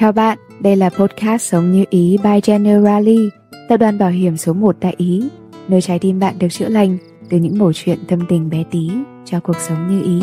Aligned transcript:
Chào 0.00 0.12
bạn, 0.12 0.38
đây 0.60 0.76
là 0.76 0.90
podcast 0.90 1.42
Sống 1.42 1.72
Như 1.72 1.84
Ý 1.90 2.16
by 2.24 2.40
Generali, 2.44 3.28
tập 3.68 3.76
đoàn 3.76 3.98
bảo 3.98 4.10
hiểm 4.10 4.36
số 4.36 4.52
1 4.52 4.76
tại 4.80 4.94
Ý, 4.96 5.28
nơi 5.68 5.80
trái 5.80 5.98
tim 5.98 6.18
bạn 6.18 6.38
được 6.38 6.48
chữa 6.50 6.68
lành 6.68 6.98
từ 7.30 7.38
những 7.38 7.58
mẩu 7.58 7.72
chuyện 7.72 7.98
tâm 8.08 8.20
tình 8.28 8.50
bé 8.50 8.64
tí 8.70 8.90
cho 9.24 9.40
cuộc 9.40 9.56
sống 9.56 9.88
như 9.88 10.02
ý. 10.02 10.22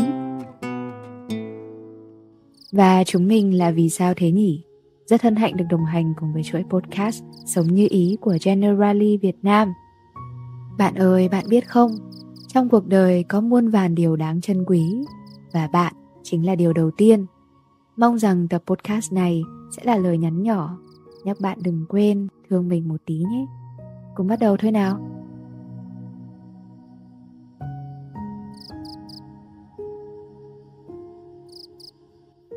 Và 2.72 3.04
chúng 3.04 3.28
mình 3.28 3.58
là 3.58 3.72
Vì 3.72 3.90
sao 3.90 4.14
thế 4.16 4.32
nhỉ? 4.32 4.64
Rất 5.06 5.22
hân 5.22 5.36
hạnh 5.36 5.58
được 5.58 5.66
đồng 5.70 5.86
hành 5.86 6.14
cùng 6.20 6.34
với 6.34 6.44
chuỗi 6.44 6.64
podcast 6.70 7.24
Sống 7.46 7.68
Như 7.68 7.88
Ý 7.90 8.18
của 8.22 8.38
Generali 8.44 9.18
Việt 9.18 9.38
Nam. 9.42 9.74
Bạn 10.78 10.96
ơi, 10.96 11.30
bạn 11.30 11.46
biết 11.50 11.70
không? 11.70 11.92
Trong 12.48 12.70
cuộc 12.70 12.88
đời 12.88 13.24
có 13.24 13.42
muôn 13.42 13.70
vàn 13.70 13.96
điều 13.96 14.16
đáng 14.16 14.42
trân 14.42 14.66
quý 14.66 14.82
và 15.54 15.68
bạn 15.68 15.94
chính 16.24 16.46
là 16.46 16.56
điều 16.56 16.74
đầu 16.74 16.92
tiên. 16.98 17.26
Mong 17.98 18.20
rằng 18.20 18.48
tập 18.48 18.64
podcast 18.68 19.14
này 19.14 19.44
sẽ 19.72 19.84
là 19.86 19.98
lời 19.98 20.18
nhắn 20.18 20.44
nhỏ 20.44 20.78
nhắc 21.28 21.38
bạn 21.42 21.58
đừng 21.64 21.86
quên 21.90 22.28
thương 22.50 22.68
mình 22.68 22.88
một 22.88 22.98
tí 23.06 23.16
nhé. 23.16 23.46
Cùng 24.16 24.28
bắt 24.28 24.40
đầu 24.40 24.58
thôi 24.58 24.72
nào. 24.72 25.00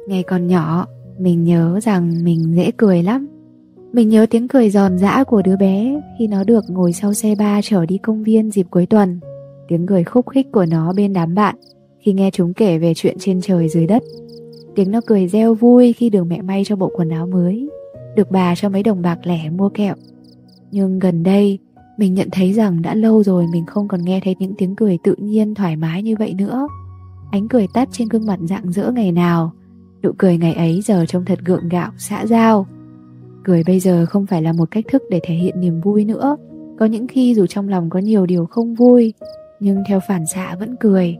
Ngày 0.09 0.23
còn 0.23 0.47
nhỏ, 0.47 0.87
mình 1.19 1.45
nhớ 1.45 1.81
rằng 1.83 2.25
mình 2.25 2.55
dễ 2.57 2.71
cười 2.77 3.03
lắm. 3.03 3.29
Mình 3.93 4.09
nhớ 4.09 4.27
tiếng 4.31 4.49
cười 4.49 4.71
giòn 4.71 4.99
giã 4.99 5.25
của 5.25 5.43
đứa 5.43 5.57
bé 5.57 6.01
khi 6.19 6.27
nó 6.27 6.45
được 6.45 6.65
ngồi 6.69 6.93
sau 6.93 7.15
xe 7.15 7.35
ba 7.39 7.61
chở 7.63 7.87
đi 7.87 7.99
công 7.99 8.23
viên 8.23 8.51
dịp 8.51 8.67
cuối 8.71 8.87
tuần. 8.87 9.21
Tiếng 9.69 9.87
cười 9.87 10.05
khúc 10.05 10.31
khích 10.31 10.47
của 10.53 10.67
nó 10.67 10.93
bên 10.93 11.13
đám 11.13 11.35
bạn 11.35 11.57
khi 12.01 12.13
nghe 12.13 12.31
chúng 12.31 12.55
kể 12.55 12.79
về 12.79 12.93
chuyện 12.97 13.17
trên 13.19 13.41
trời 13.41 13.69
dưới 13.69 13.87
đất. 13.87 14.03
Tiếng 14.75 14.91
nó 14.91 15.01
cười 15.07 15.29
reo 15.29 15.55
vui 15.55 15.93
khi 15.93 16.11
được 16.11 16.25
mẹ 16.25 16.43
may 16.43 16.63
cho 16.67 16.77
bộ 16.77 16.91
quần 16.95 17.11
áo 17.11 17.27
mới, 17.27 17.69
được 18.17 18.31
bà 18.31 18.55
cho 18.55 18.69
mấy 18.69 18.83
đồng 18.83 19.03
bạc 19.03 19.19
lẻ 19.23 19.51
mua 19.51 19.69
kẹo. 19.69 19.95
Nhưng 20.71 20.99
gần 20.99 21.23
đây, 21.23 21.59
mình 21.99 22.15
nhận 22.15 22.29
thấy 22.33 22.53
rằng 22.53 22.83
đã 22.83 22.95
lâu 22.95 23.23
rồi 23.23 23.47
mình 23.53 23.67
không 23.67 23.89
còn 23.89 24.03
nghe 24.05 24.21
thấy 24.25 24.37
những 24.39 24.55
tiếng 24.59 24.77
cười 24.77 24.99
tự 25.05 25.15
nhiên 25.19 25.55
thoải 25.55 25.77
mái 25.77 26.03
như 26.03 26.15
vậy 26.19 26.35
nữa. 26.35 26.69
Ánh 27.31 27.49
cười 27.49 27.67
tắt 27.75 27.89
trên 27.93 28.09
gương 28.09 28.27
mặt 28.27 28.39
rạng 28.43 28.73
rỡ 28.73 28.91
ngày 28.91 29.13
nào, 29.13 29.53
nụ 30.03 30.11
cười 30.19 30.39
ngày 30.39 30.53
ấy 30.53 30.81
giờ 30.85 31.05
trông 31.09 31.25
thật 31.25 31.39
gượng 31.45 31.69
gạo, 31.69 31.91
xã 31.99 32.27
giao. 32.27 32.67
Cười 33.45 33.63
bây 33.67 33.81
giờ 33.81 34.07
không 34.07 34.27
phải 34.27 34.43
là 34.43 34.53
một 34.53 34.71
cách 34.71 34.85
thức 34.93 35.03
để 35.11 35.21
thể 35.23 35.35
hiện 35.35 35.61
niềm 35.61 35.81
vui 35.81 36.05
nữa. 36.05 36.37
Có 36.79 36.87
những 36.87 37.07
khi 37.07 37.35
dù 37.35 37.47
trong 37.47 37.69
lòng 37.69 37.91
có 37.91 37.99
nhiều 37.99 38.27
điều 38.27 38.47
không 38.47 38.75
vui, 38.75 39.15
nhưng 39.61 39.83
theo 39.89 40.01
phản 40.09 40.27
xạ 40.27 40.57
vẫn 40.61 40.77
cười. 40.81 41.17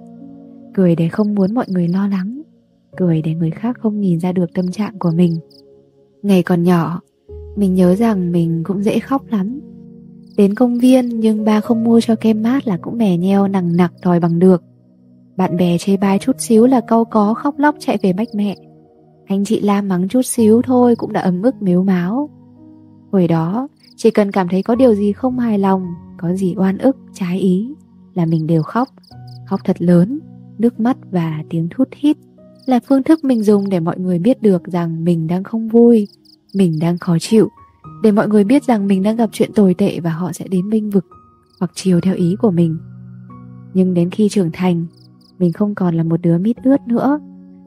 Cười 0.75 0.97
để 0.97 1.09
không 1.09 1.35
muốn 1.35 1.55
mọi 1.55 1.67
người 1.69 1.89
lo 1.89 2.09
lắng, 2.09 2.40
cười 2.97 3.23
để 3.23 3.35
người 3.35 3.51
khác 3.51 3.77
không 3.81 4.01
nhìn 4.01 4.21
ra 4.21 4.33
được 4.33 4.55
tâm 4.55 4.71
trạng 4.71 4.99
của 4.99 5.11
mình. 5.11 5.37
Ngày 6.23 6.43
còn 6.43 6.63
nhỏ, 6.63 7.01
mình 7.57 7.75
nhớ 7.75 7.95
rằng 7.95 8.33
mình 8.33 8.63
cũng 8.65 8.83
dễ 8.83 8.99
khóc 8.99 9.23
lắm. 9.29 9.61
Đến 10.37 10.55
công 10.55 10.79
viên 10.79 11.21
nhưng 11.21 11.45
ba 11.45 11.61
không 11.61 11.85
mua 11.85 12.01
cho 12.01 12.15
kem 12.15 12.43
mát 12.43 12.67
là 12.67 12.79
cũng 12.83 12.99
mè 12.99 13.17
nheo 13.17 13.49
nằng 13.49 13.77
nặc 13.77 13.93
đòi 14.05 14.21
bằng 14.21 14.39
được. 14.39 14.63
Bạn 15.37 15.57
bè 15.57 15.79
chê 15.79 15.97
bai 15.97 16.19
chút 16.19 16.37
xíu 16.39 16.67
là 16.67 16.81
câu 16.81 17.05
có 17.05 17.35
khóc 17.35 17.59
lóc 17.59 17.75
chạy 17.79 17.99
về 18.03 18.13
bách 18.13 18.29
mẹ. 18.35 18.57
Anh 19.27 19.45
chị 19.45 19.61
la 19.61 19.83
mắng 19.83 20.09
chút 20.09 20.23
xíu 20.23 20.63
thôi 20.63 20.95
cũng 20.97 21.13
đã 21.13 21.21
ấm 21.21 21.43
ức 21.43 21.55
mếu 21.61 21.83
máo. 21.83 22.31
Hồi 23.13 23.29
đó, 23.29 23.69
chỉ 23.97 24.11
cần 24.11 24.33
cảm 24.33 24.49
thấy 24.49 24.63
có 24.63 24.75
điều 24.75 24.95
gì 24.95 25.13
không 25.13 25.39
hài 25.39 25.59
lòng, 25.59 25.87
có 26.19 26.35
gì 26.35 26.55
oan 26.57 26.79
ức, 26.79 26.97
trái 27.15 27.39
ý 27.39 27.75
là 28.15 28.27
mình 28.27 28.47
đều 28.47 28.63
khóc. 28.63 28.89
Khóc 29.47 29.61
thật 29.65 29.83
lớn, 29.83 30.21
nước 30.59 30.81
mắt 30.81 30.97
và 31.11 31.43
tiếng 31.51 31.69
thút 31.71 31.89
thít 31.91 32.17
là 32.71 32.81
phương 32.89 33.03
thức 33.03 33.25
mình 33.25 33.43
dùng 33.43 33.69
để 33.69 33.81
mọi 33.81 33.99
người 33.99 34.19
biết 34.19 34.43
được 34.43 34.65
rằng 34.67 35.05
mình 35.05 35.27
đang 35.27 35.45
không 35.45 35.69
vui, 35.69 36.09
mình 36.55 36.79
đang 36.81 36.99
khó 36.99 37.19
chịu, 37.21 37.49
để 38.03 38.13
mọi 38.13 38.29
người 38.29 38.45
biết 38.45 38.65
rằng 38.65 38.87
mình 38.87 39.03
đang 39.03 39.17
gặp 39.17 39.31
chuyện 39.33 39.53
tồi 39.53 39.75
tệ 39.75 40.01
và 40.01 40.11
họ 40.11 40.33
sẽ 40.33 40.49
đến 40.49 40.71
binh 40.71 40.91
vực 40.91 41.07
hoặc 41.61 41.71
chiều 41.75 42.01
theo 42.01 42.15
ý 42.15 42.37
của 42.43 42.51
mình. 42.51 42.79
Nhưng 43.75 43.95
đến 43.95 44.11
khi 44.11 44.29
trưởng 44.29 44.51
thành, 44.53 44.87
mình 45.39 45.53
không 45.53 45.75
còn 45.75 45.95
là 45.95 46.03
một 46.03 46.21
đứa 46.23 46.39
mít 46.39 46.57
ướt 46.65 46.81
nữa, 46.87 47.21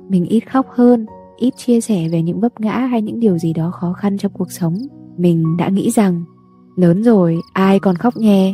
mình 0.09 0.25
ít 0.25 0.51
khóc 0.51 0.67
hơn, 0.69 1.05
ít 1.37 1.53
chia 1.57 1.81
sẻ 1.81 2.09
về 2.09 2.21
những 2.21 2.39
vấp 2.39 2.59
ngã 2.59 2.77
hay 2.77 3.01
những 3.01 3.19
điều 3.19 3.37
gì 3.37 3.53
đó 3.53 3.71
khó 3.71 3.93
khăn 3.93 4.17
trong 4.17 4.31
cuộc 4.31 4.51
sống. 4.51 4.77
Mình 5.17 5.57
đã 5.57 5.69
nghĩ 5.69 5.91
rằng 5.91 6.23
lớn 6.75 7.03
rồi 7.03 7.39
ai 7.53 7.79
còn 7.79 7.95
khóc 7.95 8.17
nhè, 8.17 8.53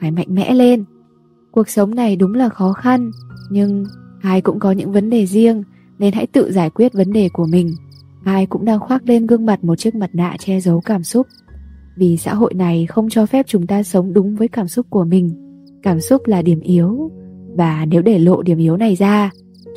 phải 0.00 0.10
mạnh 0.10 0.28
mẽ 0.30 0.54
lên. 0.54 0.84
Cuộc 1.50 1.68
sống 1.68 1.94
này 1.94 2.16
đúng 2.16 2.34
là 2.34 2.48
khó 2.48 2.72
khăn, 2.72 3.10
nhưng 3.50 3.84
ai 4.20 4.40
cũng 4.40 4.58
có 4.58 4.72
những 4.72 4.92
vấn 4.92 5.10
đề 5.10 5.26
riêng 5.26 5.62
nên 6.00 6.12
hãy 6.12 6.26
tự 6.26 6.52
giải 6.52 6.70
quyết 6.70 6.92
vấn 6.92 7.12
đề 7.12 7.28
của 7.32 7.46
mình. 7.46 7.74
Ai 8.24 8.46
cũng 8.46 8.64
đang 8.64 8.80
khoác 8.80 9.02
lên 9.08 9.26
gương 9.26 9.46
mặt 9.46 9.64
một 9.64 9.76
chiếc 9.76 9.94
mặt 9.94 10.10
nạ 10.12 10.36
che 10.38 10.60
giấu 10.60 10.80
cảm 10.80 11.02
xúc. 11.02 11.26
Vì 11.96 12.16
xã 12.16 12.34
hội 12.34 12.54
này 12.54 12.86
không 12.86 13.08
cho 13.08 13.26
phép 13.26 13.46
chúng 13.48 13.66
ta 13.66 13.82
sống 13.82 14.12
đúng 14.12 14.36
với 14.36 14.48
cảm 14.48 14.68
xúc 14.68 14.86
của 14.90 15.04
mình. 15.04 15.30
Cảm 15.82 16.00
xúc 16.00 16.26
là 16.26 16.42
điểm 16.42 16.60
yếu. 16.60 17.10
Và 17.56 17.86
nếu 17.90 18.02
để 18.02 18.18
lộ 18.18 18.42
điểm 18.42 18.58
yếu 18.58 18.76
này 18.76 18.94
ra, 18.94 19.30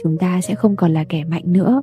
chúng 0.04 0.18
ta 0.18 0.42
sẽ 0.42 0.56
không 0.56 0.76
còn 0.76 0.94
là 0.94 1.04
kẻ 1.04 1.24
mạnh 1.24 1.44
nữa. 1.46 1.82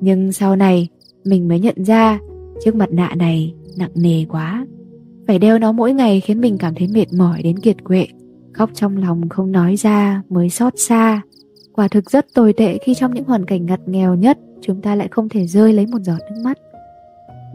Nhưng 0.00 0.32
sau 0.32 0.56
này, 0.56 0.88
mình 1.24 1.48
mới 1.48 1.60
nhận 1.60 1.84
ra 1.84 2.18
chiếc 2.64 2.74
mặt 2.74 2.92
nạ 2.92 3.14
này 3.16 3.54
nặng 3.78 3.90
nề 3.94 4.24
quá. 4.28 4.66
Phải 5.26 5.38
đeo 5.38 5.58
nó 5.58 5.72
mỗi 5.72 5.92
ngày 5.92 6.20
khiến 6.20 6.40
mình 6.40 6.58
cảm 6.58 6.74
thấy 6.74 6.88
mệt 6.94 7.12
mỏi 7.12 7.42
đến 7.42 7.58
kiệt 7.58 7.84
quệ, 7.84 8.06
khóc 8.52 8.70
trong 8.74 8.96
lòng 8.96 9.28
không 9.28 9.52
nói 9.52 9.76
ra 9.76 10.22
mới 10.28 10.50
xót 10.50 10.72
xa 10.76 11.22
quả 11.74 11.88
thực 11.88 12.10
rất 12.10 12.26
tồi 12.34 12.52
tệ 12.52 12.78
khi 12.78 12.94
trong 12.94 13.14
những 13.14 13.24
hoàn 13.24 13.44
cảnh 13.44 13.66
ngặt 13.66 13.80
nghèo 13.86 14.14
nhất, 14.14 14.38
chúng 14.60 14.80
ta 14.80 14.94
lại 14.94 15.08
không 15.10 15.28
thể 15.28 15.46
rơi 15.46 15.72
lấy 15.72 15.86
một 15.86 15.98
giọt 16.02 16.18
nước 16.30 16.40
mắt. 16.44 16.58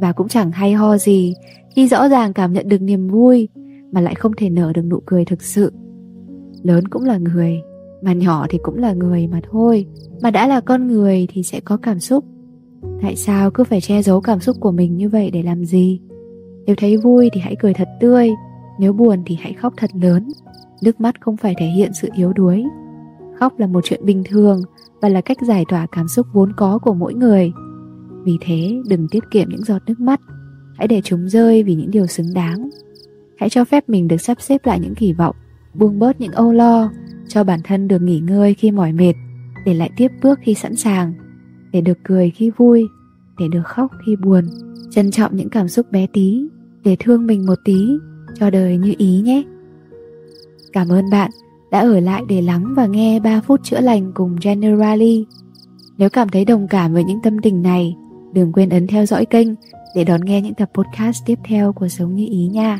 Và 0.02 0.12
cũng 0.12 0.28
chẳng 0.28 0.52
hay 0.52 0.74
ho 0.74 0.98
gì 0.98 1.34
khi 1.76 1.88
rõ 1.88 2.10
ràng 2.10 2.34
cảm 2.34 2.54
nhận 2.54 2.70
được 2.70 2.82
niềm 2.82 3.08
vui, 3.08 3.50
mà 3.92 4.02
lại 4.02 4.16
không 4.16 4.32
thể 4.38 4.50
nở 4.50 4.72
được 4.76 4.82
nụ 4.82 5.00
cười 5.06 5.26
thực 5.26 5.42
sự. 5.42 5.74
Lớn 6.64 6.88
cũng 6.88 7.04
là 7.04 7.18
người, 7.18 7.62
mà 8.02 8.14
nhỏ 8.14 8.46
thì 8.50 8.60
cũng 8.64 8.78
là 8.78 8.94
người 8.94 9.28
mà 9.28 9.40
thôi. 9.52 9.86
Mà 10.22 10.32
đã 10.32 10.48
là 10.48 10.62
con 10.62 10.88
người 10.88 11.28
thì 11.30 11.44
sẽ 11.44 11.60
có 11.60 11.78
cảm 11.78 12.00
xúc. 12.00 12.26
Tại 13.02 13.16
sao 13.16 13.52
cứ 13.52 13.64
phải 13.64 13.82
che 13.82 14.02
giấu 14.02 14.22
cảm 14.22 14.40
xúc 14.40 14.58
của 14.60 14.72
mình 14.72 14.98
như 14.98 15.10
vậy 15.10 15.32
để 15.32 15.44
làm 15.44 15.66
gì? 15.66 16.02
Nếu 16.66 16.76
thấy 16.76 16.98
vui 16.98 17.30
thì 17.34 17.42
hãy 17.42 17.56
cười 17.60 17.74
thật 17.74 17.88
tươi, 18.00 18.30
nếu 18.80 18.94
buồn 18.94 19.24
thì 19.26 19.38
hãy 19.42 19.54
khóc 19.54 19.74
thật 19.78 19.90
lớn. 20.02 20.28
Nước 20.82 21.02
mắt 21.02 21.22
không 21.22 21.38
phải 21.38 21.54
thể 21.58 21.66
hiện 21.66 21.92
sự 22.02 22.10
yếu 22.16 22.34
đuối 22.34 22.64
khóc 23.40 23.60
là 23.60 23.68
một 23.68 23.82
chuyện 23.84 24.06
bình 24.06 24.24
thường 24.30 24.62
và 25.02 25.10
là 25.10 25.22
cách 25.22 25.38
giải 25.42 25.66
tỏa 25.70 25.88
cảm 25.92 26.08
xúc 26.08 26.28
vốn 26.34 26.54
có 26.58 26.80
của 26.80 26.94
mỗi 26.94 27.14
người. 27.14 27.52
Vì 28.24 28.38
thế, 28.42 28.82
đừng 28.90 29.08
tiết 29.08 29.24
kiệm 29.32 29.50
những 29.50 29.64
giọt 29.64 29.82
nước 29.88 30.00
mắt. 30.00 30.22
Hãy 30.78 30.88
để 30.88 31.02
chúng 31.04 31.30
rơi 31.30 31.64
vì 31.64 31.76
những 31.76 31.92
điều 31.92 32.08
xứng 32.08 32.34
đáng. 32.34 32.70
Hãy 33.38 33.50
cho 33.50 33.66
phép 33.66 33.90
mình 33.90 34.08
được 34.08 34.22
sắp 34.22 34.42
xếp 34.42 34.66
lại 34.66 34.80
những 34.80 34.96
kỳ 34.96 35.14
vọng, 35.14 35.36
buông 35.74 36.00
bớt 36.00 36.22
những 36.22 36.32
âu 36.32 36.52
lo, 36.52 36.92
cho 37.28 37.44
bản 37.44 37.60
thân 37.64 37.88
được 37.88 38.02
nghỉ 38.02 38.20
ngơi 38.20 38.54
khi 38.54 38.72
mỏi 38.72 38.94
mệt, 38.94 39.14
để 39.66 39.74
lại 39.74 39.90
tiếp 39.98 40.12
bước 40.24 40.40
khi 40.42 40.54
sẵn 40.54 40.76
sàng, 40.76 41.14
để 41.72 41.82
được 41.82 41.98
cười 42.04 42.30
khi 42.30 42.52
vui, 42.58 42.88
để 43.40 43.46
được 43.52 43.64
khóc 43.66 43.92
khi 44.06 44.16
buồn. 44.16 44.44
Trân 44.92 45.12
trọng 45.12 45.36
những 45.36 45.50
cảm 45.50 45.68
xúc 45.68 45.92
bé 45.92 46.08
tí, 46.14 46.48
để 46.84 46.96
thương 47.00 47.28
mình 47.28 47.46
một 47.46 47.60
tí, 47.66 47.88
cho 48.40 48.50
đời 48.50 48.78
như 48.78 48.94
ý 48.98 49.22
nhé. 49.22 49.44
Cảm 50.74 50.90
ơn 50.90 51.06
bạn 51.12 51.32
đã 51.72 51.80
ở 51.80 52.00
lại 52.00 52.24
để 52.30 52.42
lắng 52.42 52.74
và 52.78 52.86
nghe 52.86 53.20
3 53.20 53.42
phút 53.42 53.60
chữa 53.64 53.82
lành 53.82 54.12
cùng 54.16 54.36
Generali. 54.42 55.26
Nếu 55.98 56.10
cảm 56.10 56.30
thấy 56.30 56.46
đồng 56.46 56.68
cảm 56.68 56.94
với 56.94 57.04
những 57.04 57.20
tâm 57.24 57.40
tình 57.40 57.62
này, 57.62 57.96
đừng 58.34 58.54
quên 58.54 58.70
ấn 58.70 58.88
theo 58.88 59.06
dõi 59.06 59.26
kênh 59.26 59.48
để 59.96 60.04
đón 60.04 60.22
nghe 60.26 60.42
những 60.42 60.54
tập 60.54 60.70
podcast 60.74 61.26
tiếp 61.26 61.40
theo 61.44 61.74
của 61.74 61.88
Sống 61.88 62.16
Như 62.16 62.28
Ý 62.30 62.48
nha. 62.48 62.80